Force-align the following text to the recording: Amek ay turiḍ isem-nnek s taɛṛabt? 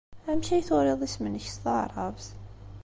Amek 0.29 0.47
ay 0.55 0.63
turiḍ 0.67 1.01
isem-nnek 1.07 1.45
s 1.53 1.55
taɛṛabt? 1.63 2.27